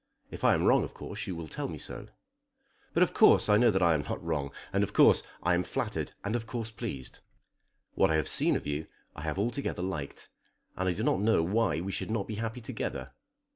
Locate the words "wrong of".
0.63-0.95